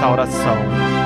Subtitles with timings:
[0.00, 0.99] restauração.